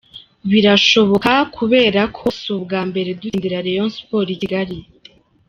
[0.51, 4.77] Birashoboka kubera ko si ubwa mbere dutsindira Rayon Sports i Kigali.